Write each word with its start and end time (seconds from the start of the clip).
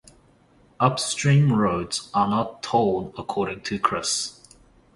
Upstream 0.79 1.53
roads 1.53 2.09
are 2.11 2.27
not 2.27 2.63
tolled 2.63 3.13
according 3.19 3.61
to 3.65 3.77
Chris. 3.77 4.43